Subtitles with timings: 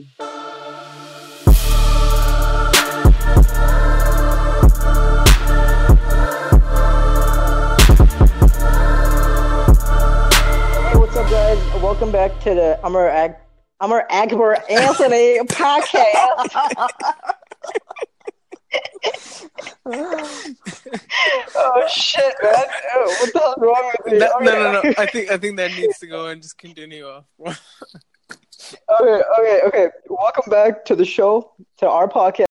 [0.00, 0.06] Hey,
[10.96, 11.58] what's up, guys?
[11.82, 13.34] Welcome back to the Amar Ag
[13.80, 16.48] Amar Akbar Anthony podcast.
[21.56, 22.54] oh shit, man!
[22.94, 24.18] Oh, what the hell's wrong with me?
[24.18, 24.94] That- Okay, no, no, no.
[24.96, 27.26] I think I think that needs to go and just continue off.
[28.74, 29.88] Okay, okay, okay.
[30.08, 32.44] Welcome back to the show, to our podcast.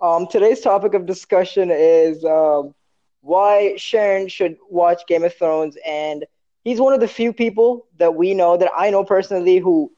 [0.00, 2.74] Um, today's topic of discussion is um,
[3.22, 6.24] why Sharon should watch Game of Thrones, and
[6.64, 9.90] he's one of the few people that we know that I know personally who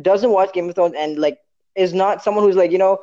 [0.00, 1.38] doesn't watch Game of Thrones and like
[1.74, 3.00] is not someone who's like you know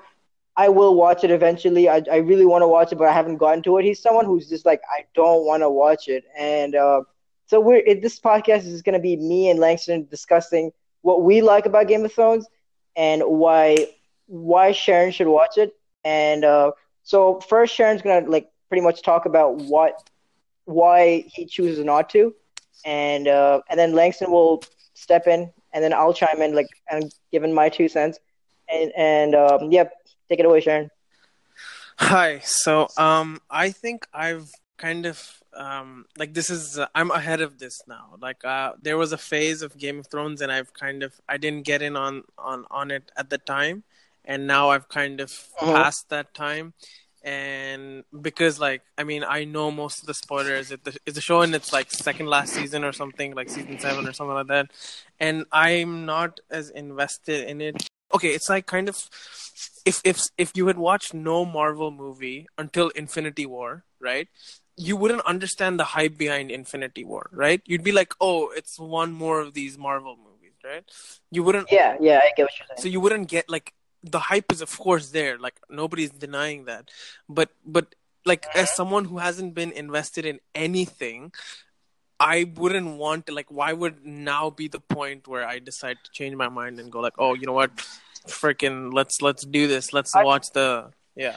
[0.58, 1.90] I will watch it eventually.
[1.90, 3.84] I I really want to watch it, but I haven't gotten to it.
[3.86, 7.02] He's someone who's just like I don't want to watch it, and uh,
[7.46, 10.72] so we're it, this podcast is going to be me and Langston discussing
[11.06, 12.48] what we like about Game of Thrones
[12.96, 13.90] and why
[14.26, 15.76] why Sharon should watch it.
[16.04, 16.72] And uh,
[17.04, 20.10] so first, Sharon's gonna like pretty much talk about what
[20.66, 22.34] why he chooses not to,
[22.86, 24.64] and uh, and then Langston will
[24.96, 28.18] step in, and then I'll chime in like and give my two cents.
[28.68, 29.94] And and um, yep,
[30.28, 30.90] take it away, Sharon.
[32.00, 32.40] Hi.
[32.40, 37.60] So, um, I think I've kind of um like this is uh, I'm ahead of
[37.60, 38.16] this now.
[38.22, 41.38] Like, uh, there was a phase of Game of Thrones, and I've kind of I
[41.38, 43.84] didn't get in on on on it at the time,
[44.26, 45.30] and now I've kind of
[45.62, 45.74] Mhm.
[45.76, 46.74] passed that time.
[47.24, 50.70] And because, like, I mean, I know most of the spoilers.
[50.72, 53.80] It, the, it's a show in its like second last season or something, like season
[53.80, 54.68] seven or something like that.
[55.20, 57.76] And I'm not as invested in it
[58.14, 58.96] okay it's like kind of
[59.86, 64.28] if if if you had watched no marvel movie until infinity war right
[64.78, 67.62] you wouldn't understand the hype behind infinity war right?
[67.66, 70.84] You'd be like oh it's one more of these marvel movies right?
[71.32, 72.82] You wouldn't Yeah, yeah, I get what you're saying.
[72.82, 75.38] so you wouldn't get like the hype is of course there.
[75.38, 76.90] Like nobody's denying that.
[77.30, 81.32] But but like as someone who hasn't been invested in anything
[82.20, 86.10] i wouldn't want to like why would now be the point where i decide to
[86.12, 87.72] change my mind and go like oh you know what?
[88.28, 89.94] Freaking let's let's do this.
[89.94, 91.36] Let's I- watch the yeah.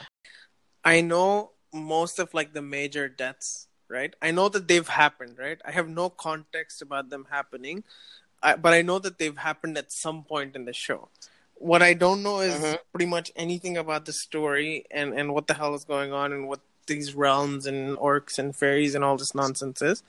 [0.83, 5.59] I know most of like the major deaths right i know that they've happened right
[5.65, 7.83] i have no context about them happening
[8.41, 11.09] I, but i know that they've happened at some point in the show
[11.61, 12.77] what I don't know is Mhm.
[12.93, 16.47] pretty much anything about the story and, and what the hell is going on and
[16.47, 20.01] what these realms and orcs and fairies and all this nonsense is.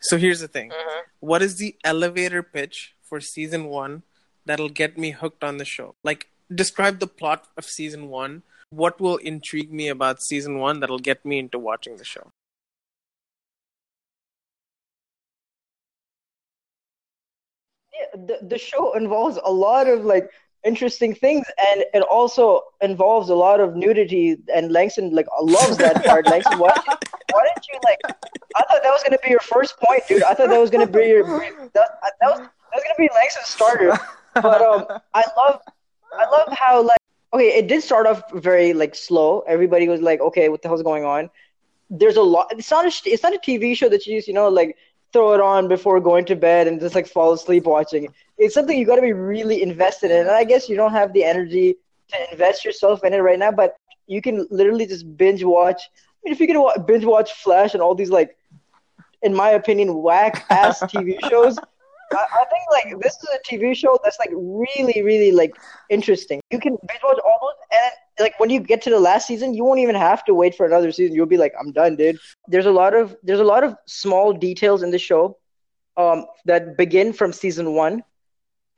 [0.00, 0.70] So here's the thing.
[0.70, 1.02] Mhm.
[1.20, 4.02] What is the elevator pitch for season one
[4.44, 5.94] that'll get me hooked on the show?
[6.02, 8.42] Like describe the plot of season one.
[8.70, 12.32] What will intrigue me about season one that'll get me into watching the show?
[17.94, 20.30] Yeah, the the show involves a lot of like
[20.64, 24.36] interesting things, and it also involves a lot of nudity.
[24.54, 26.26] And Langston like loves that part.
[26.26, 26.74] Langston, why,
[27.32, 27.98] why didn't you like?
[28.54, 30.22] I thought that was gonna be your first point, dude.
[30.22, 31.88] I thought that was gonna be your that,
[32.20, 33.98] that was that was gonna be Langston's starter.
[34.34, 35.62] But um, I love
[36.12, 36.97] I love how like
[37.32, 39.40] okay, it did start off very like slow.
[39.46, 41.30] Everybody was like, okay, what the hell's going on?
[41.90, 42.48] There's a lot.
[42.50, 44.76] It's not a it's not a TV show that you just you know like
[45.12, 48.08] throw it on before going to bed and just like fall asleep watching.
[48.36, 50.20] It's something you got to be really invested in.
[50.20, 51.76] And I guess you don't have the energy
[52.08, 55.82] to invest yourself in it right now, but you can literally just binge watch.
[55.96, 58.36] I mean, if you can binge watch Flash and all these like,
[59.22, 61.58] in my opinion, whack ass TV shows.
[62.12, 65.54] I, I think like this is a TV show that's like really, really like
[65.90, 66.40] interesting.
[66.50, 67.92] You can binge watch all those, and
[68.24, 70.66] like when you get to the last season, you won't even have to wait for
[70.66, 71.14] another season.
[71.14, 72.18] You'll be like, I'm done, dude.
[72.46, 75.36] There's a lot of there's a lot of small details in the show,
[75.98, 78.02] um, that begin from season one,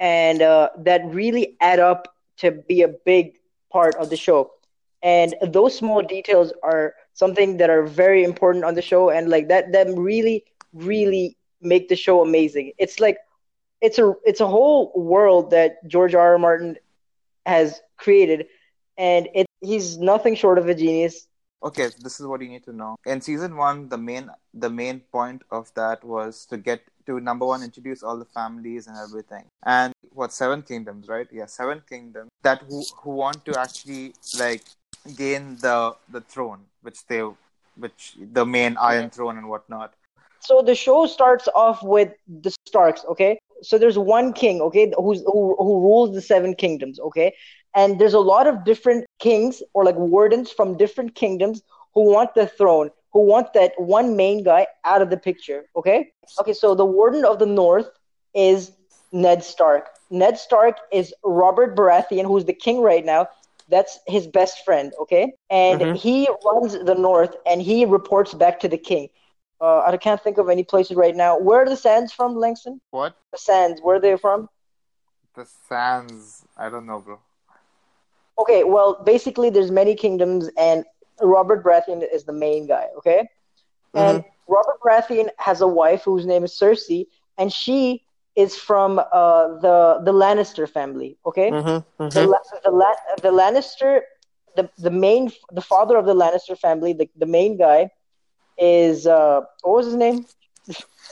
[0.01, 3.39] and uh, that really add up to be a big
[3.71, 4.53] part of the show.
[5.03, 9.49] And those small details are something that are very important on the show, and like
[9.49, 12.72] that, them really, really make the show amazing.
[12.78, 13.19] It's like
[13.80, 16.32] it's a it's a whole world that George R.
[16.32, 16.38] R.
[16.38, 16.77] Martin
[17.47, 18.47] has created,
[18.98, 21.27] and it he's nothing short of a genius.
[21.62, 22.97] Okay, this is what you need to know.
[23.04, 27.47] In season one, the main the main point of that was to get to number
[27.47, 29.44] one, introduce all the families and everything.
[29.65, 31.28] And what seven kingdoms, right?
[31.30, 34.65] Yeah, seven kingdoms that who who want to actually like
[35.16, 37.22] gain the the throne, which they
[37.77, 39.94] which the main Iron Throne and whatnot.
[40.41, 43.38] So the show starts off with the Starks, okay?
[43.62, 47.34] So there's one king, okay, who's who, who rules the seven kingdoms, okay?
[47.74, 51.62] And there's a lot of different kings or like wardens from different kingdoms
[51.95, 56.10] who want the throne, who want that one main guy out of the picture, okay?
[56.41, 57.89] Okay, so the warden of the north
[58.34, 58.72] is
[59.12, 59.89] Ned Stark.
[60.10, 63.28] Ned Stark is Robert Baratheon, who's the king right now.
[63.68, 65.33] That's his best friend, okay?
[65.51, 65.95] And Mhm.
[65.95, 69.09] he runs the north and he reports back to the king.
[69.60, 71.39] Uh, I can't think of any places right now.
[71.39, 72.80] Where are the Sands from, Langston?
[72.91, 73.16] What?
[73.33, 74.48] The Sands, where are they from?
[75.34, 76.45] The Sands.
[76.57, 77.21] I don't know, bro.
[78.39, 80.84] Okay, well, basically, there's many kingdoms, and
[81.21, 82.86] Robert Baratheon is the main guy.
[82.98, 83.28] Okay,
[83.97, 87.06] and Robert Baratheon has a wife whose name is Cersei,
[87.39, 88.03] and she
[88.36, 91.18] is from uh, the the Lannister family.
[91.27, 92.09] Okay, Mm-hmm.
[92.13, 92.22] the,
[92.65, 94.01] the, La- the Lannister,
[94.56, 97.91] the the main, the father of the Lannister family, the the main guy,
[98.60, 100.27] is uh, what was his name?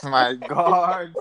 [0.03, 1.15] My God.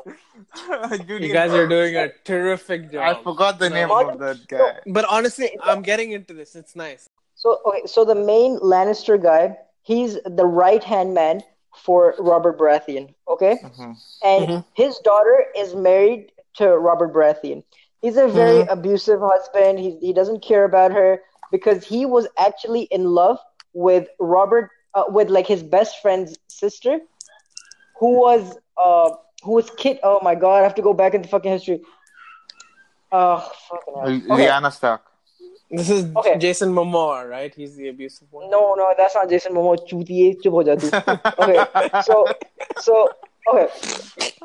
[1.07, 3.19] Dude, You guys are doing a terrific job.
[3.19, 4.15] I forgot the name What?
[4.15, 4.81] of that guy.
[4.87, 6.55] But honestly, I'm getting into this.
[6.55, 7.09] It's nice.
[7.35, 11.43] So okay, so the main Lannister guy, he's the right hand man
[11.85, 13.15] for Robert Baratheon.
[13.29, 13.59] Okay.
[13.63, 13.97] Mhm.
[14.23, 14.65] and Mhm.
[14.75, 17.63] his daughter is married to Robert Baratheon.
[18.01, 19.79] He's a very abusive husband.
[19.79, 23.39] He he doesn't care about her because he was actually in love
[23.73, 27.01] with Robert, uh, with like his best friend's sister,
[27.99, 29.11] who was uh,
[29.43, 29.99] who was kid.
[30.03, 31.81] Oh my god, I have to go back into fucking history.
[33.11, 34.35] Oh, fucking hell.
[34.35, 34.71] Okay.
[34.71, 35.03] Stark.
[35.71, 36.39] This is okay.
[36.39, 37.55] Jason Momoa, right?
[37.55, 38.51] He's the abusive one.
[38.51, 39.79] No, no, that's not Jason Momoa.
[39.79, 40.89] Ho jati.
[41.39, 42.27] Okay, so,
[42.79, 43.09] so,
[43.53, 43.69] okay,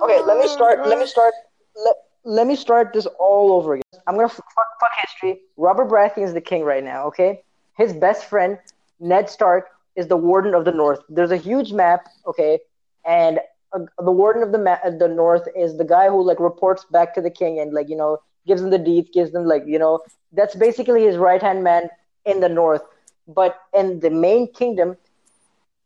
[0.01, 0.22] okay.
[0.22, 0.86] Let me start.
[0.86, 1.34] Let me start.
[1.75, 4.01] Let, let me start this all over again.
[4.06, 5.39] I'm gonna fuck, fuck history.
[5.56, 7.06] Robert Baratheon is the king right now.
[7.07, 7.44] Okay,
[7.78, 8.60] his best friend
[9.00, 11.00] Ned Stark is the Warden of the North.
[11.10, 12.07] There's a huge map.
[12.28, 12.60] Okay,
[13.06, 13.40] and
[13.74, 17.13] uh, the Warden of the ma- the North is the guy who like reports back
[17.16, 18.18] to the king and like you know
[18.48, 20.00] gives them the deeds, gives them like you know
[20.31, 21.90] that's basically his right hand man
[22.25, 22.81] in the North.
[23.28, 24.98] But in the main kingdom,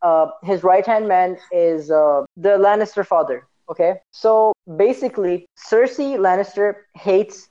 [0.02, 3.48] uh, his right hand man is uh, the Lannister father.
[3.70, 7.50] Okay, so basically, Cersei Lannister hates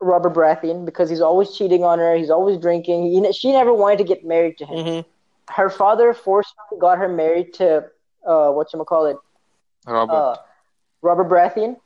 [0.00, 2.16] Robert Baratheon because he's always cheating on her.
[2.16, 3.04] He's always drinking.
[3.04, 4.76] He, she never wanted to get married to him.
[4.76, 5.08] Mm-hmm.
[5.54, 7.84] Her father forcefully got her married to
[8.26, 9.16] uh, what you call it,
[9.86, 10.14] Robert.
[10.14, 10.36] uh,
[11.02, 11.76] Robert Baratheon.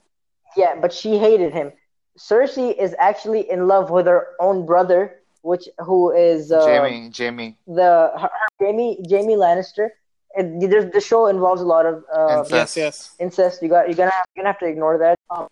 [0.56, 1.72] Yeah, but she hated him.
[2.18, 7.10] Cersei is actually in love with her own brother, which who is uh, Jamie.
[7.10, 7.56] Jamie.
[7.66, 9.90] the her, her Jamie Jamie Lannister.
[10.36, 12.52] And there's the show involves a lot of uh, Incest.
[12.52, 13.14] Yes, yes.
[13.18, 13.62] incest.
[13.62, 15.18] You got you're gonna have, you're gonna have to ignore that.
[15.30, 15.48] Um,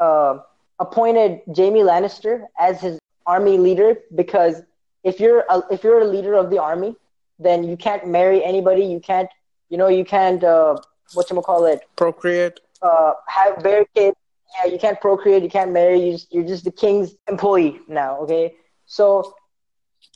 [0.00, 0.38] uh,
[0.80, 4.62] appointed Jamie Lannister as his army leader because
[5.04, 6.94] if you're a, if you're a leader of the army,
[7.38, 8.84] then you can't marry anybody.
[8.84, 9.28] You can't
[9.68, 10.76] you know you can't uh,
[11.14, 12.60] what you call it Procreate.
[12.82, 14.16] uh, have bear kids.
[14.58, 15.42] Yeah, you can't procreate.
[15.42, 16.00] You can't marry.
[16.04, 18.18] You just, you're just the king's employee now.
[18.22, 18.54] Okay,
[18.86, 19.34] so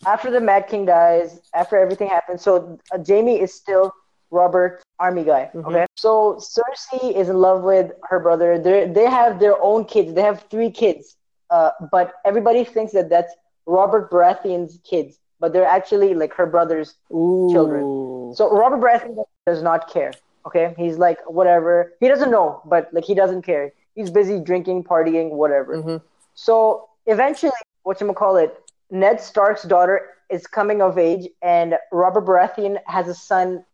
[0.06, 3.92] after the Mad King dies, after everything happens, so uh, Jamie is still
[4.30, 5.50] Robert's army guy.
[5.54, 5.66] Mhm.
[5.66, 8.58] Okay, so Cersei is in love with her brother.
[8.58, 10.12] They they have their own kids.
[10.14, 11.16] They have three kids.
[11.50, 13.32] Uh, but everybody thinks that that's
[13.66, 17.48] Robert Baratheon's kids, but they're actually like her brother's Ooh.
[17.52, 18.34] Children.
[18.34, 20.12] so Robert Baratheon does not care.
[20.46, 21.94] Okay, he's like whatever.
[22.00, 23.72] He doesn't know, but like he doesn't care.
[23.94, 25.78] He's busy drinking, partying, whatever.
[25.78, 26.02] Mhm.
[26.34, 27.52] So eventually,
[27.84, 28.54] what you call it,
[28.90, 33.64] Ned Stark's daughter is coming of age, and Robert Baratheon has a son,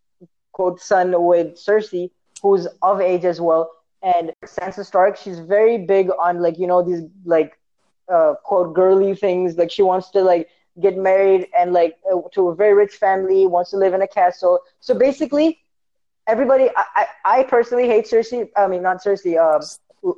[0.53, 2.09] quote son with Cersei,
[2.41, 3.69] who's of age as well.
[4.03, 7.57] And Sansa Stark, she's very big on like you know these like
[8.11, 9.57] uh, quote girly things.
[9.57, 10.49] Like she wants to like
[10.79, 14.07] get married and like uh, to a very rich family, wants to live in a
[14.07, 14.59] castle.
[14.79, 15.59] So basically,
[16.27, 16.69] everybody.
[16.75, 17.05] I I,
[17.39, 18.49] I personally hate Cersei.
[18.55, 19.37] I mean, not Cersei.
[19.37, 19.63] Uh,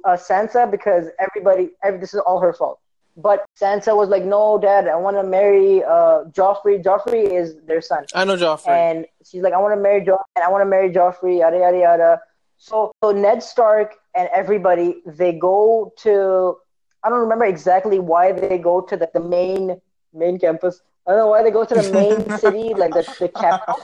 [0.06, 1.72] uh, Sansa because everybody.
[1.84, 2.80] Every, this is all her fault.
[3.16, 6.84] But Sansa was like, "No, Dad, I want to marry uh, Joffrey.
[6.84, 8.70] Joffrey is their son." I know Joffrey.
[8.70, 11.78] and she's like, I want to marry Joffrey, I want to marry Joffrey, yada yada
[11.78, 12.22] yada.
[12.58, 16.58] So, so Ned Stark and everybody they go to
[17.04, 19.80] I don't remember exactly why they go to the, the main
[20.14, 20.82] main campus.
[21.06, 23.80] I don't know why they go to the main city, like the, the capital.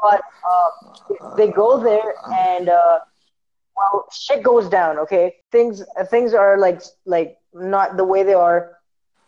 [0.00, 2.98] But uh, they go there and uh,
[3.76, 4.98] well, shit goes down.
[4.98, 8.78] Okay, things things are like like not the way they are.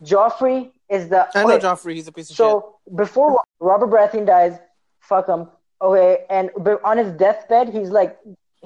[0.03, 1.95] Joffrey is the I know okay, Joffrey.
[1.95, 2.43] He's a piece of shit.
[2.43, 4.57] so before Robert Baratheon dies,
[4.99, 5.47] fuck him.
[5.81, 6.49] Okay, and
[6.83, 8.17] on his deathbed, he's like,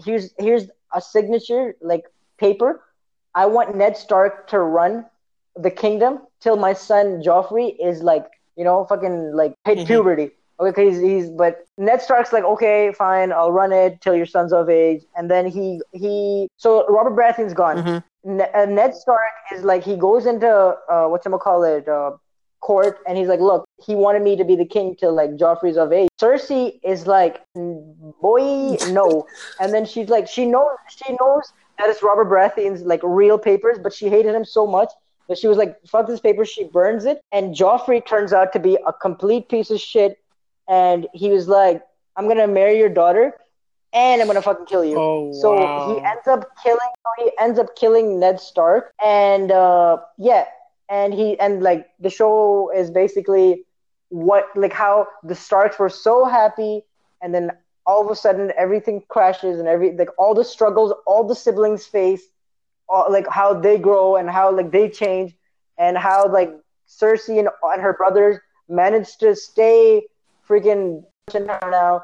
[0.03, 2.05] here's here's a signature like
[2.37, 2.81] paper.
[3.41, 5.05] I want Ned Stark to run
[5.65, 8.25] the kingdom till my son Joffrey is like,
[8.57, 9.87] you know, fucking like hit Mhm.
[9.91, 10.27] puberty.
[10.59, 14.51] Okay, he's, he's but Ned Stark's like, okay, fine, I'll run it till your son's
[14.61, 15.65] of age, and then he
[16.03, 16.13] he.
[16.63, 17.77] So Robert Baratheon's gone.
[17.83, 18.03] Mhm.
[18.37, 20.51] Ne- uh, Ned Stark is like he goes into
[20.93, 22.11] uh, what's gonna call it uh,
[22.69, 25.77] court and he's like, look, he wanted me to be the king till like Joffrey's
[25.77, 26.09] of age.
[26.21, 29.09] Cersei is like, boy, no.
[29.61, 31.45] And then she's like, she knows, she knows
[31.79, 34.91] that is Robert Baratheon's like real papers, but she hated him so much
[35.29, 38.59] that she was like, "Fuck this paper." She burns it, and Joffrey turns out to
[38.59, 40.19] be a complete piece of shit.
[40.67, 41.81] And he was like,
[42.17, 43.39] "I'm gonna marry your daughter,
[43.93, 45.95] and I'm gonna fucking kill you." Oh, so wow.
[45.95, 46.91] he ends up killing.
[47.17, 50.45] He ends up killing Ned Stark, and uh, yeah,
[50.89, 53.63] and he and like the show is basically
[54.09, 56.83] what like how the Starks were so happy,
[57.21, 57.51] and then
[57.85, 61.85] all of a sudden everything crashes and every like all the struggles all the siblings
[61.85, 62.23] face
[62.89, 65.35] all, like how they grow and how like they change
[65.77, 66.51] and how like
[66.87, 68.37] cersei and, and her brothers
[68.69, 70.01] managed to stay
[70.47, 71.03] freaking
[71.35, 72.01] now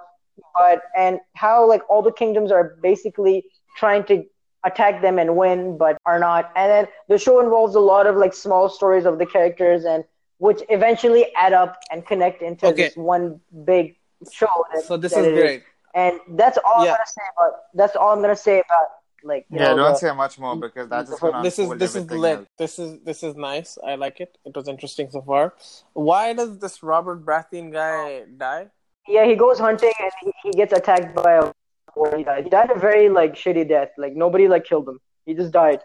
[0.54, 3.44] but and how like all the kingdoms are basically
[3.76, 4.24] trying to
[4.66, 8.16] attack them and win but are not and then the show involves a lot of
[8.16, 10.04] like small stories of the characters and
[10.38, 12.92] which eventually add up and connect into Okay.
[12.92, 13.96] this one big
[14.32, 15.64] show that, So this that is it great.
[15.94, 16.92] and that's all Yeah.
[16.92, 17.54] I'm gonna say about.
[17.74, 18.88] That's all I'm gonna say about
[19.24, 19.46] like.
[19.50, 21.70] You Yeah, know, don't the- say much more because that's just This gonna This is
[21.84, 22.38] this is lit.
[22.40, 22.48] else.
[22.58, 23.78] This is this is nice.
[23.86, 24.38] I like it.
[24.46, 25.54] It was interesting so far.
[25.94, 28.68] Why does this Robert Baratheon guy die?
[29.08, 31.52] Yeah, he goes hunting and he, he gets attacked by a.
[31.96, 32.44] Or he died.
[32.44, 33.90] He died a very like shitty death.
[33.98, 35.00] Like nobody like killed him.
[35.26, 35.80] He just died.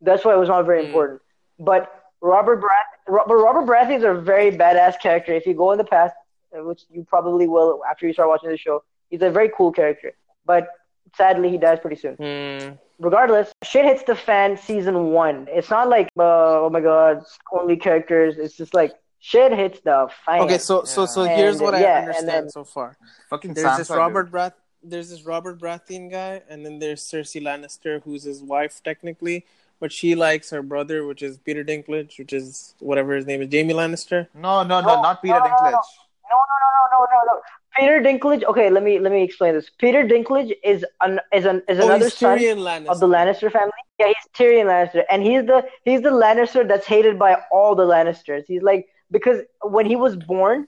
[0.00, 0.86] That's why it was not very Hmm.
[0.88, 1.20] important.
[1.58, 1.92] But
[2.22, 5.32] Robert Barath, Ro- but Robert Baratheon is a very badass character.
[5.34, 6.14] If you go in the past,
[6.52, 10.12] which you probably will after you start watching the show, he's a very cool character.
[10.46, 10.68] But
[11.16, 12.14] sadly, he dies pretty soon.
[12.16, 12.74] Hmm.
[12.98, 15.46] regardless, shit hits the fan season one.
[15.50, 18.36] It's not like, uh, oh my god, only characters.
[18.36, 20.40] It's just like shit hits the fan.
[20.42, 21.36] Okay, so so so Yeah.
[21.36, 22.96] here's And, what uh, I yeah, and understand then- so far.
[23.30, 24.30] Fucking There's this Robert.
[24.30, 24.54] Brath.
[24.82, 29.44] There's this Robert Baratheon guy, and then there's Cersei Lannister, who's his wife technically,
[29.78, 33.48] but she likes her brother, which is Peter Dinklage, which is whatever his name is,
[33.48, 34.28] Jamie Lannister.
[34.32, 35.82] No, no, no, No, not Peter no, no, no, Dinklage.
[36.30, 37.40] No, no, no, no, no, no, no.
[37.76, 38.44] Peter Dinklage.
[38.44, 39.70] Okay, let me let me explain this.
[39.78, 42.88] Peter Dinklage is an is an is Oh, another son Lannister.
[42.88, 43.72] of the Lannister family.
[43.98, 47.84] Yeah, he's Tyrion Lannister, and he's the he's the Lannister that's hated by all the
[47.84, 48.44] Lannisters.
[48.46, 50.66] He's like because when he was born,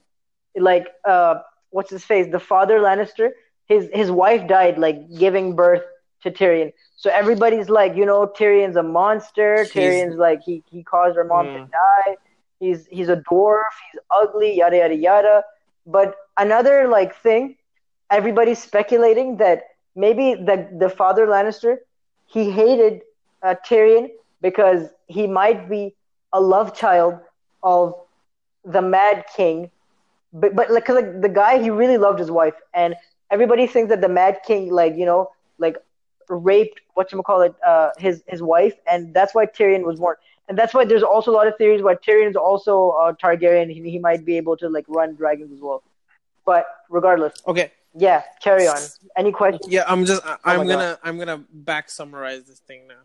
[0.56, 1.36] like uh,
[1.70, 3.30] what's his face, the father Lannister,
[3.66, 5.82] his his wife died like giving birth
[6.22, 6.72] to Tyrion.
[6.96, 9.64] So everybody's like, you know, Tyrion's a monster.
[9.74, 11.64] Tyrion's like he he caused her mom to Hmm.
[11.70, 12.16] die.
[12.60, 13.72] He's he's a dwarf.
[13.92, 14.56] He's ugly.
[14.58, 15.42] Yada yada yada.
[15.86, 17.56] But another like thing,
[18.10, 19.62] everybody's speculating that
[19.94, 21.78] maybe the the father Lannister
[22.26, 23.02] he hated
[23.42, 24.08] uh, Tyrion
[24.40, 25.94] because he might be
[26.32, 27.14] a love child
[27.62, 27.94] of
[28.64, 29.70] the Mad King,
[30.32, 32.94] but but like, like the guy he really loved his wife, and
[33.30, 35.76] everybody thinks that the Mad King like you know like
[36.28, 40.16] raped what you call it uh, his his wife, and that's why Tyrion was born.
[40.48, 43.72] And that's why there's also a lot of theories why Tyrion's also uh, Targaryen.
[43.72, 45.82] He, he might be able to like run dragons as well.
[46.44, 48.78] But regardless, Okay, yeah, carry on.
[49.16, 49.72] Any questions?
[49.72, 50.72] yeah, I'm just I, Oh my I'm God.
[50.72, 53.02] gonna I'm gonna back summarize this thing now.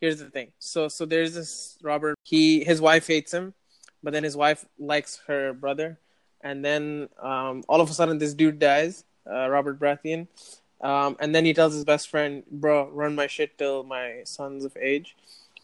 [0.00, 0.48] Here's the thing.
[0.58, 2.16] So so there's this Robert.
[2.24, 3.54] He his wife hates him,
[4.02, 5.98] but then his wife likes her brother,
[6.40, 10.26] and then um, all of a sudden this dude dies, uh, Robert Baratheon,
[10.80, 14.64] um, and then he tells his best friend, "Bro, run my shit till my son's
[14.64, 15.14] of age,"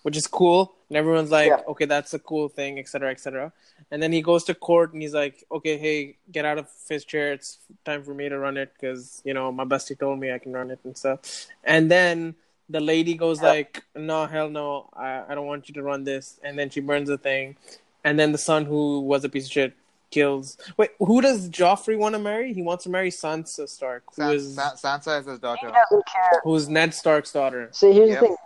[0.02, 1.60] which is cool, and everyone's like, Yeah.
[1.68, 3.52] "Okay, that's a cool thing," etc., etc.
[3.90, 7.04] And then he goes to court and he's like, "Okay, hey, get out of his
[7.04, 7.32] chair.
[7.32, 10.38] It's time for me to run it because you know my bestie told me I
[10.38, 12.34] can run it and stuff." And then
[12.68, 13.48] the lady goes Yeah.
[13.48, 16.80] like, "No, hell no, I, I don't want you to run this." And then she
[16.80, 17.56] burns the thing.
[18.04, 19.72] And then the son, who was a piece of shit,
[20.10, 20.56] kills.
[20.76, 22.52] Wait, who does Joffrey want to marry?
[22.52, 25.68] He wants to marry Sansa Stark, who San- is San- Sansa is his He daughter.
[25.72, 26.40] doesn't care.
[26.44, 27.68] who's Ned Stark's daughter.
[27.72, 28.20] See, here's Yep.
[28.20, 28.36] the thing.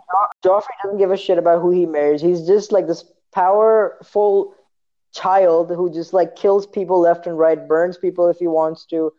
[0.43, 2.21] Jo- Joffrey doesn't give a shit about who he marries.
[2.21, 4.55] He's just like this powerful
[5.11, 9.13] child who just like kills people left and right, burns people if he wants to,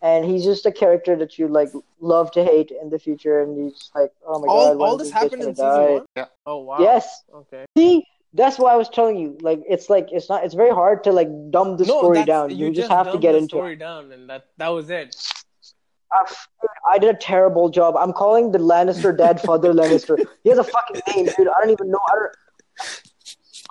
[0.00, 3.42] and he's just a character that you like love to hate in the future.
[3.42, 5.90] And he's like, oh my all god, all this happened in season die?
[5.92, 6.06] one.
[6.16, 6.26] Yeah.
[6.46, 6.78] Oh wow.
[6.80, 7.22] Yes.
[7.34, 7.64] Okay.
[7.76, 9.36] See, that's why I was telling you.
[9.40, 10.44] Like, it's like it's not.
[10.44, 12.56] It's very hard to like dumb the no, story down.
[12.56, 13.58] You, just have to get the into it.
[13.58, 15.16] story down, and that that was it.
[16.12, 16.26] Ah,
[16.88, 17.96] I did a terrible job.
[17.96, 20.24] I'm calling the Lannister dad Father Lannister.
[20.42, 21.48] He has a fucking name, dude.
[21.48, 22.00] I don't even know.
[22.08, 22.32] I don't.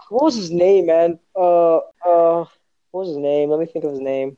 [0.09, 1.19] What was his name, man?
[1.35, 2.45] Uh, uh,
[2.91, 3.49] what was his name?
[3.49, 4.37] Let me think of his name.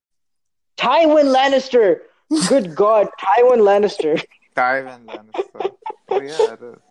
[0.77, 2.01] Tywin Lannister.
[2.47, 4.23] Good God, Tywin Lannister.
[4.55, 5.71] Tywin Lannister.
[6.09, 6.90] Oh yeah, it is.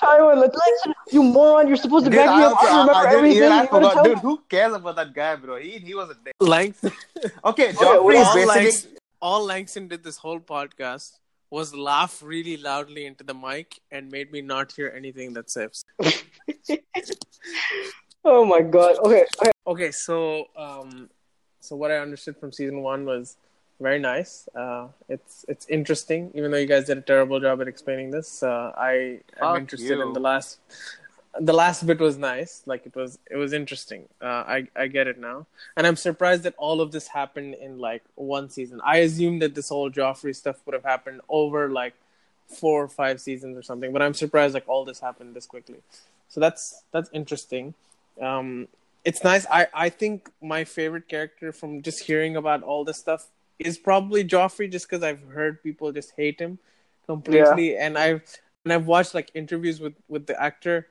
[0.00, 0.92] Tywin Lannister.
[1.12, 1.68] You moron!
[1.68, 2.62] You're supposed to Dude, back me I, up.
[2.62, 3.36] I also, remember I, dude, everything.
[3.38, 4.04] even I forgot.
[4.04, 4.20] Dude, me.
[4.22, 5.56] who cares about that guy, bro?
[5.56, 6.34] He he was a dick.
[6.40, 8.62] Langston, Okay, Okay, Joffrey well, is all, basically.
[8.62, 11.18] Langston, all Langston did this whole podcast
[11.50, 15.84] was laugh really loudly into the mic and made me not hear anything that says.
[18.28, 18.96] Oh my God.
[18.98, 19.24] Okay.
[19.40, 19.50] Okay.
[19.68, 21.08] Okay, so um,
[21.60, 23.36] so what I understood from season one was
[23.80, 24.48] very nice.
[24.54, 28.42] Uh, it's it's interesting, even though you guys did a terrible job at explaining this.
[28.42, 30.02] Uh, I am interested you.
[30.02, 30.58] in the last.
[31.38, 32.62] The last bit was nice.
[32.64, 34.08] Like it was, it was interesting.
[34.22, 37.78] Uh, I I get it now, and I'm surprised that all of this happened in
[37.78, 38.80] like one season.
[38.82, 41.92] I assumed that this whole Joffrey stuff would have happened over like
[42.48, 45.82] four or five seasons or something, but I'm surprised like all this happened this quickly.
[46.28, 47.74] So that's that's interesting.
[48.20, 48.68] Um,
[49.04, 49.46] it's nice.
[49.50, 54.24] I I think my favorite character from just hearing about all this stuff is probably
[54.24, 56.58] Joffrey, just because I've heard people just hate him
[57.06, 58.22] completely, and I've
[58.64, 60.88] and I've watched like interviews with with the actor,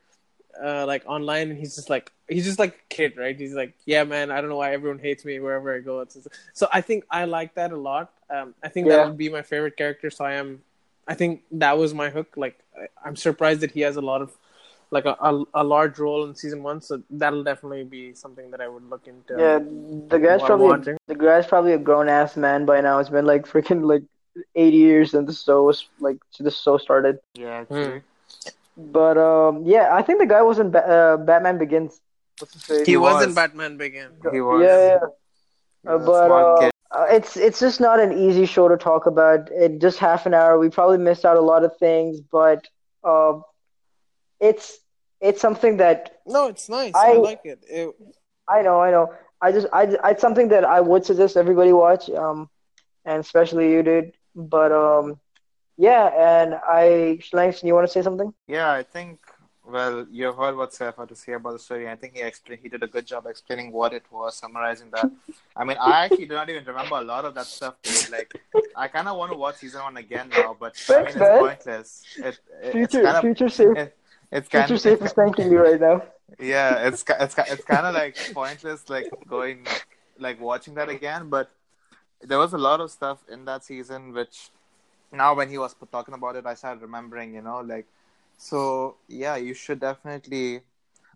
[0.64, 3.38] uh, like online, and he's just like he's just like a kid, right?
[3.38, 6.00] He's like, yeah, man, I don't know why everyone hates me wherever I go.
[6.02, 6.18] It's
[6.54, 8.12] so I think I like that a lot.
[8.30, 8.96] Um, I think Yeah.
[8.98, 10.10] that would be my favorite character.
[10.10, 10.62] So I am,
[11.08, 12.34] I think that was my hook.
[12.36, 14.38] Like I, I'm surprised that he has a lot of
[14.92, 16.82] like a, a a large role in season one.
[16.82, 19.36] So that'll definitely be something that I would look into.
[19.38, 20.98] Yeah, the guy's probably watching.
[21.08, 23.00] the guy's probably a grown ass man by now.
[23.00, 24.04] It's been like freaking like
[24.56, 27.20] eighty years since the show was like since the show started.
[27.36, 28.02] Yeah, actually.
[28.78, 32.02] But um, yeah, I think the guy was in ba- uh, Batman Begins.
[32.40, 32.68] What's?
[32.68, 33.34] He, He was, in.
[33.34, 34.14] Batman Begins.
[34.32, 34.62] He was.
[34.62, 35.00] Yeah, yeah.
[35.84, 36.72] He Uh, but smart uh, kid.
[36.92, 39.50] uh, it's it's just not an easy show to talk about.
[39.52, 40.60] It just half an hour.
[40.60, 42.68] We probably missed out a lot of things, but
[43.06, 43.40] uh,
[44.50, 44.66] it's
[45.28, 46.00] it's something that
[46.36, 46.94] No, it's nice.
[46.96, 47.60] I, I- like it.
[47.80, 47.90] it.
[48.48, 49.06] I know, I know.
[49.46, 52.40] I just, I, it's something that I would suggest everybody watch, um,
[53.10, 54.12] and especially you, dude.
[54.54, 55.20] But um,
[55.78, 56.50] yeah, and
[56.80, 58.34] I, Langston, you want to say something?
[58.48, 59.20] Yeah, I think.
[59.76, 61.90] Well, you heard what Seth had to say about the story.
[61.90, 62.62] I think he explained.
[62.62, 65.10] He did a good job explaining what it was, summarizing that.
[65.56, 67.74] I mean, I actually do not even remember a lot of that stuff.
[67.82, 68.12] Dude.
[68.12, 68.30] Like,
[68.76, 72.04] I kind of want to watch season one again now, but I mean, it's pointless.
[72.18, 73.22] It, it, it's Future, kind of.
[73.22, 73.95] future safe, It,
[74.32, 75.08] it's kind future safe of.
[75.08, 76.02] is thanking you right now.
[76.40, 79.66] yeah it's it's it's kind of like pointless like going
[80.20, 81.52] like watching that again but
[82.22, 84.50] there was a lot of stuff in that season which
[85.12, 87.86] now when he was talking about it i started remembering you know like
[88.38, 90.62] so yeah you should definitely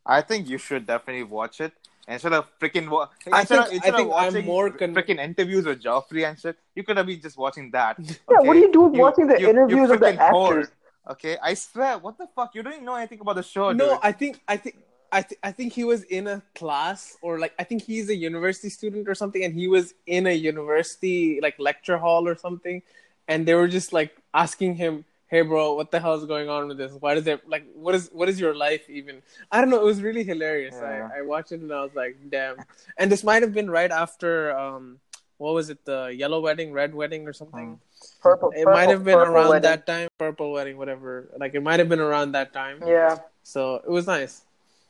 [0.06, 1.74] i think you should definitely watch it
[2.08, 4.70] instead of freaking wa- I instead of, think- I instead think of I'm watching more
[4.72, 8.16] con- freaking interviews with Joffrey and shit you could have been just watching that Yeah,
[8.48, 10.68] what are you doing watching the interviews of the actors?
[10.68, 10.72] whore.
[11.08, 13.92] Okay i swear what the fuck you don't even know anything about the show no,
[13.92, 14.00] dude.
[14.04, 14.76] I think I think
[15.12, 18.16] I th- I think he was in a class or like I think he's a
[18.16, 22.82] university student or something, and he was in a university like lecture hall or something,
[23.28, 26.68] and they were just like asking him, "Hey, bro, what the hell is going on
[26.68, 26.94] with this?
[27.00, 29.82] Why does it like what is what is your life even?" I don't know.
[29.82, 30.78] It was really hilarious.
[30.82, 31.10] Yeah.
[31.14, 32.58] I I watched it and I was like, "Damn!"
[32.98, 35.00] And this might have been right after um
[35.40, 37.80] what was it the yellow wedding, red wedding, or something.
[38.22, 38.52] Purple.
[38.52, 39.64] It purple- might have been around wedding.
[39.72, 41.32] that time, purple wedding, whatever.
[41.40, 42.84] Like it might have been around that time.
[42.86, 43.18] Yeah.
[43.44, 44.44] So it was nice.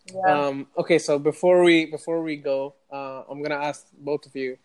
[0.10, 0.26] yeah.
[0.26, 4.58] Um, okay, so before we before we go, uh, I'm gonna ask both of you,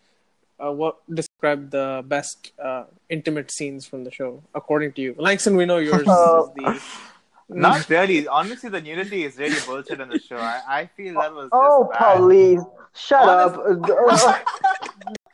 [0.58, 5.14] uh, what describe the best uh, intimate scenes from the show according to you?
[5.18, 6.82] Langston, we know yours Uh, is the.
[7.50, 8.26] Not really.
[8.26, 10.36] Honestly, the nudity is really bullshit in the show.
[10.40, 12.16] I, I feel that was just oh, bad.
[12.16, 12.62] please,
[12.96, 14.46] shut Honest- up.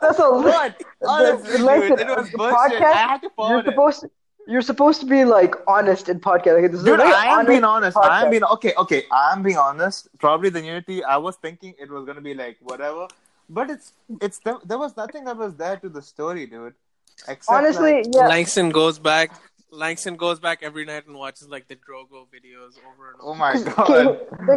[0.00, 0.82] That's a What?
[1.06, 3.64] Honestly, oh, The- Listen, dude, it was the podcast, I had to You're it.
[3.66, 4.10] supposed to,
[4.46, 6.60] you're supposed to be like honest in podcast.
[6.60, 7.96] Like, this is a Dude, very I am being honest.
[7.96, 8.72] I am being okay.
[8.76, 10.08] Okay, I am being honest.
[10.18, 11.04] Probably the nudity.
[11.04, 13.06] I was thinking it was gonna be like whatever,
[13.48, 16.74] but it's it's there, there was nothing that was there to the story, dude.
[17.28, 18.26] Except Honestly, like, yeah.
[18.28, 19.30] Langston goes back.
[19.72, 23.22] Langston goes back every night and watches like the Drogo videos over and over.
[23.22, 23.38] oh over.
[23.38, 23.52] my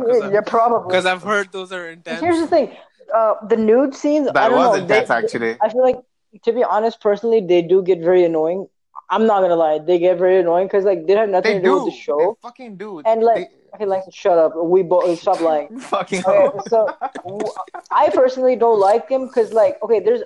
[0.02, 0.88] Okay, god, yeah, probably.
[0.89, 2.21] Because I've heard those are intense.
[2.21, 2.76] Here's the thing:
[3.13, 4.28] uh, the nude scenes.
[4.28, 4.82] I that don't was know.
[4.84, 5.58] intense they, actually.
[5.62, 5.99] I feel like,
[6.43, 8.67] to be honest, personally, they do get very annoying.
[9.10, 11.63] I'm not gonna lie; they get very annoying because like they have nothing They to
[11.63, 11.84] do do.
[11.86, 12.38] with the show.
[12.41, 12.99] They fucking do.
[13.06, 14.54] And like, okay, like, shut up.
[14.56, 15.80] We both stop lying.
[15.80, 16.23] Fucking.
[16.26, 16.88] Okay, so
[17.23, 17.52] w-
[17.91, 20.21] I personally don't like him because, like, okay, there's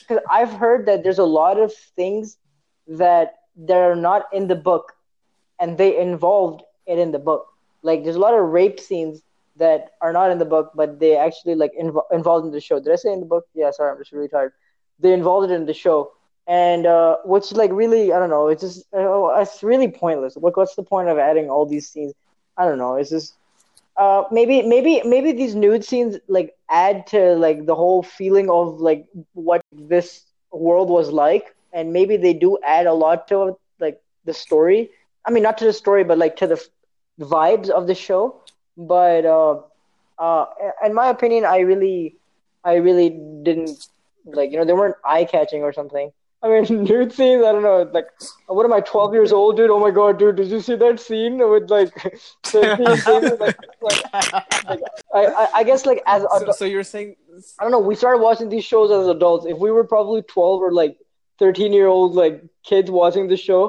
[0.00, 2.38] because I've heard that there's a lot of things
[2.88, 4.92] that that are not in the book,
[5.58, 7.46] and they involved it in the book.
[7.82, 9.22] Like, there's a lot of rape scenes
[9.56, 12.78] that are not in the book, but they actually like invo- involved in the show.
[12.80, 13.44] Did I say in the book?
[13.54, 14.52] Yeah, sorry, I'm just really tired.
[14.98, 16.10] They involved it in the show,
[16.46, 18.48] and uh, which like really, I don't know.
[18.48, 20.34] It's just uh, it's really pointless.
[20.36, 22.14] What what's the point of adding all these scenes?
[22.56, 22.96] I don't know.
[22.96, 23.34] It's just
[23.96, 28.80] uh maybe maybe maybe these nude scenes like add to like the whole feeling of
[28.80, 34.00] like what this world was like and maybe they do add a lot to like
[34.24, 34.90] the story
[35.26, 36.60] i mean not to the story but like to the
[37.20, 38.40] vibes of the show
[38.76, 39.60] but uh
[40.18, 40.46] uh
[40.84, 42.14] in my opinion i really
[42.64, 43.10] i really
[43.42, 43.88] didn't
[44.24, 47.44] like you know they weren't eye catching or something I mean, nude scenes.
[47.44, 47.88] I don't know.
[47.92, 48.08] Like,
[48.46, 48.80] what am I?
[48.80, 49.70] Twelve years old, dude.
[49.70, 50.36] Oh my god, dude.
[50.36, 51.92] Did you see that scene with like,
[52.44, 54.42] 13 things, like, like, I,
[55.14, 57.16] I, I guess like as So, so you're saying
[57.58, 57.78] I don't know.
[57.78, 59.46] We started watching these shows as adults.
[59.46, 60.98] If we were probably twelve or like
[61.42, 62.36] thirteen year old like
[62.70, 63.60] kids watching the show,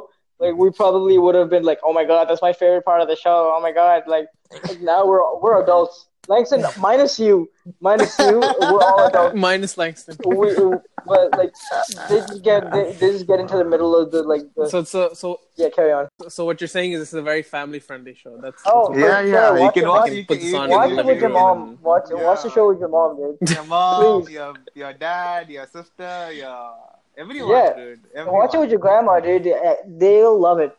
[0.44, 3.08] like we probably would have been like, oh my god, that's my favorite part of
[3.12, 3.38] the show.
[3.56, 4.28] Oh my god, like,
[4.68, 5.96] like now we're we're adults.
[6.30, 7.50] Langston, minus you,
[7.82, 9.36] minus you, we're all adults.
[9.36, 10.16] Minus Langston.
[10.26, 10.48] We,
[11.06, 11.52] but like
[12.10, 14.86] they just get they, they just get into the middle of the like the, So
[14.86, 16.08] so so yeah carry on.
[16.30, 18.34] so what you're saying is this is a very family friendly show.
[18.44, 19.48] That's Oh, that's Yeah, For yeah.
[19.48, 20.00] sure, You watch can it, watch.
[20.00, 20.28] watch You it.
[20.30, 21.58] can, you can Watch it the with your mom.
[21.62, 23.50] and- Watch watch the show with your mom, dude.
[23.58, 26.62] Your mom, your your dad, your sister, your
[27.17, 27.73] everyone, Yeah.
[27.73, 27.99] dude.
[28.28, 29.47] Watch it with your grandma, dude.
[29.47, 30.76] Uh, They'll love it.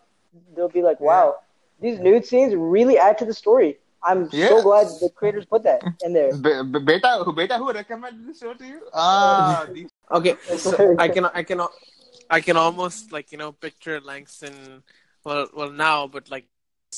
[0.55, 1.37] They'll be like, "Wow,
[1.81, 5.81] these nude scenes really add to the story." I'm so glad the creators put that
[6.05, 6.37] in there.
[6.37, 8.81] Be- be- beta, who beta, who recommended this show to you?
[8.93, 9.67] Ah,
[10.11, 11.15] Okay, so I good.
[11.15, 11.61] can I can
[12.29, 14.83] I can almost like you know picture Langston.
[15.25, 16.47] Well, well now, but like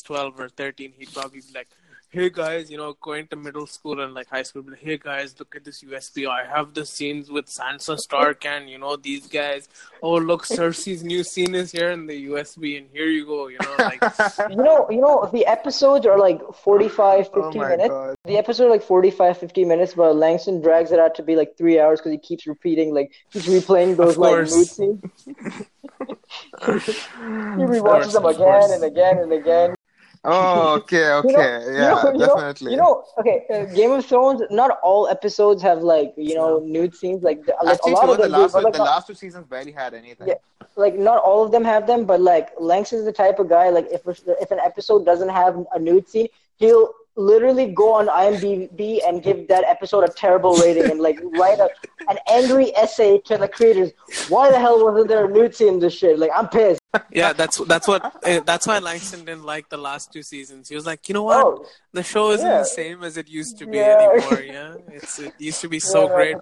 [0.05, 1.69] twelve or thirteen, he'd probably be like,
[2.09, 4.63] "Hey guys, you know, going to middle school and like high school.
[4.63, 6.29] But hey guys, look at this USB.
[6.29, 9.69] I have the scenes with Sansa Stark and you know these guys.
[10.03, 13.49] Oh look, Cersei's new scene is here in the USB, and here you go.
[13.49, 14.03] You know, like
[14.51, 17.89] You know, you know, the episodes are like 45, 50 oh minutes.
[17.89, 18.15] god.
[18.25, 21.57] The episode are like 45, 50 minutes, but Langston drags it out to be like
[21.57, 25.03] three hours because he keeps repeating, like, he's replaying those like mood scenes.
[25.99, 29.76] He rewatches course, them again and again and again.
[30.25, 31.41] Oh, okay, okay, You know,
[31.73, 32.71] yeah, you know, definitely.
[32.73, 34.43] You know, okay, uh, Game of Thrones.
[34.51, 37.23] Not all episodes have like you know nude scenes.
[37.23, 39.07] Like, the- like Actually, a lot of the them do, last, but like, the last
[39.07, 40.29] two seasons barely had anything.
[40.29, 40.35] Yeah.
[40.77, 42.05] like not all of them have them.
[42.05, 43.71] But like Langston's the type of guy.
[43.71, 49.01] Like if if an episode doesn't have a nude scene, he'll literally go on IMDb
[49.09, 51.71] and give that episode a terrible rating and like write a,
[52.09, 53.93] an angry essay to the creators.
[54.29, 56.19] Why the hell wasn't there a nude scene in this shit?
[56.19, 56.81] Like I'm pissed.
[57.13, 60.69] Yeah, that's that's what uh, that's why Langston didn't like the last two seasons.
[60.69, 62.59] He was like, you know what, Oh, the show isn't yeah.
[62.59, 64.09] the same as it used to be Yeah.
[64.13, 64.41] anymore.
[64.43, 66.37] Yeah, it's it used to be so Yeah, great.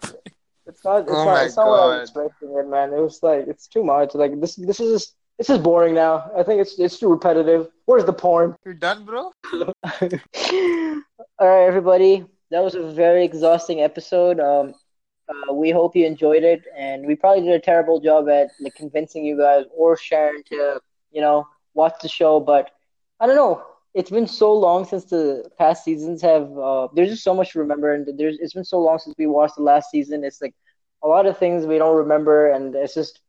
[0.67, 1.03] It's not.
[1.03, 1.27] It's Oh not.
[1.27, 2.93] my It's not what I was expecting, it, man.
[2.93, 4.15] It was like it's too much.
[4.15, 4.57] Like this.
[4.57, 6.31] This is just, this is boring now.
[6.37, 7.69] I think it's it's too repetitive.
[7.87, 8.57] Where's the porn?
[8.65, 9.31] You're done, bro?
[9.53, 12.25] All right, everybody.
[12.51, 14.39] That was a very exhausting episode.
[14.41, 14.75] Um,
[15.29, 18.75] uh, we hope you enjoyed it, and we probably did a terrible job at like
[18.75, 22.41] convincing you guys or Sharon to, you know, watch the show.
[22.41, 22.71] But
[23.21, 23.63] I don't know.
[23.95, 26.57] It's been so long since the past seasons have.
[26.59, 29.27] Uh, there's just so much to remember, and there's it's been so long since we
[29.27, 30.25] watched the last season.
[30.25, 30.55] It's like
[31.03, 33.21] a lot of things we don't remember, and it's just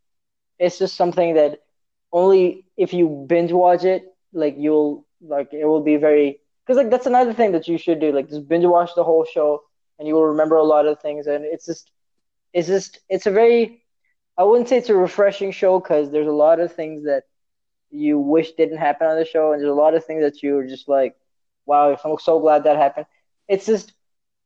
[0.60, 1.60] it's just something that
[2.12, 4.04] only if you binge watch it,
[4.34, 8.00] like you'll like it will be very because like that's another thing that you should
[8.00, 8.12] do.
[8.12, 9.62] Like just binge watch the whole show,
[9.98, 11.28] and you will remember a lot of things.
[11.28, 11.92] And it's just,
[12.54, 13.82] it's just, it's a very,
[14.38, 17.24] I wouldn't say it's a refreshing show because there's a lot of things that
[17.92, 20.68] you wish didn't happen on the show, and there's a lot of things that you're
[20.68, 21.16] just like,
[21.66, 23.06] wow, I'm so glad that happened.
[23.48, 23.94] It's just,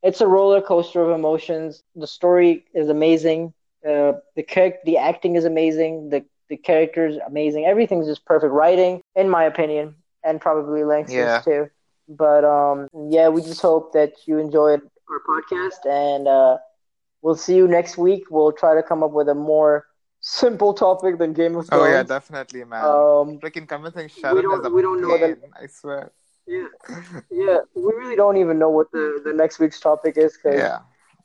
[0.03, 1.83] it's a roller coaster of emotions.
[1.95, 3.53] The story is amazing.
[3.85, 6.09] Uh, the character, the acting is amazing.
[6.09, 7.65] The the characters amazing.
[7.65, 11.41] Everything's just perfect writing, in my opinion, and probably Langston's Yeah.
[11.41, 11.69] too.
[12.07, 16.57] But um, yeah, we just hope that you enjoyed our podcast, and uh,
[17.21, 18.23] we'll see you next week.
[18.29, 19.85] We'll try to come up with a more
[20.21, 21.91] simple topic than Game of Oh Thrones.
[21.91, 22.83] yeah, definitely, man.
[22.83, 26.11] Um, Freaking convincing Sharon don't- is a we don't know pain, that- I swear.
[26.47, 26.67] yeah,
[27.31, 30.79] yeah, we really don't even know what the, the next week's topic is because Yeah,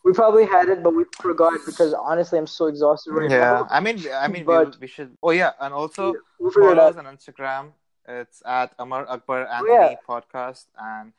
[0.05, 3.39] we probably had it, but we forgot because honestly, I'm so exhausted right yeah.
[3.39, 3.67] now.
[3.71, 5.17] I mean, I mean, But- we, we should.
[5.23, 7.73] Oh yeah, and also We'll follow us on Instagram.
[8.07, 9.95] It's at Amar Akbar Oh, Anthony yeah.
[10.07, 11.13] Podcast, and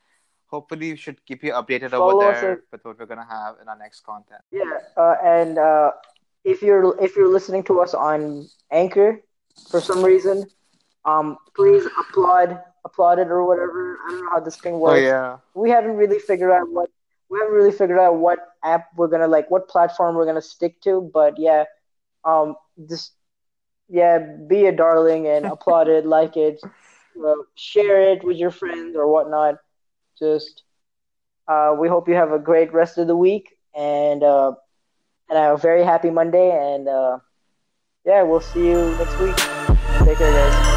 [0.46, 3.68] hopefully we should keep you updated Follow over there with what we're gonna have in
[3.68, 4.42] our next content.
[4.50, 5.92] Yeah, uh, and uh,
[6.44, 9.20] if you're if you're listening to us on Anchor
[9.70, 10.44] for some reason,
[11.04, 13.98] um, please applaud applaud it or whatever.
[14.06, 14.90] I don't know how this thing works.
[14.90, 15.04] Oh works.
[15.04, 16.90] yeah, We haven't really figured out what
[17.28, 20.80] we haven't really figured out what app we're gonna like, what platform we're gonna stick
[20.82, 21.10] to.
[21.12, 21.64] But yeah,
[22.24, 22.56] um,
[22.88, 23.12] just
[23.88, 28.96] yeah, be a darling and applaud it, like it, uh, share it with your friends
[28.96, 29.56] or whatnot.
[30.18, 30.62] Just
[31.48, 34.52] uh, we hope you have a great rest of the week and uh,
[35.28, 36.50] and a very happy Monday.
[36.50, 37.18] And uh,
[38.04, 39.36] yeah, we'll see you next week.
[40.04, 40.75] Take care, guys.